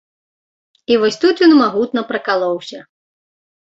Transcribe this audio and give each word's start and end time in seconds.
І 0.93 0.97
вось 1.03 1.19
тут 1.25 1.35
ён 1.51 1.55
магутна 1.61 2.01
пракалоўся. 2.11 2.79